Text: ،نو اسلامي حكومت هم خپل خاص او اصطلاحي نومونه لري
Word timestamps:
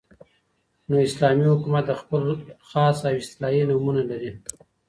،نو 0.89 0.95
اسلامي 1.07 1.43
حكومت 1.51 1.85
هم 1.89 1.97
خپل 2.01 2.21
خاص 2.69 2.97
او 3.09 3.15
اصطلاحي 3.23 3.61
نومونه 3.69 4.01
لري 4.09 4.31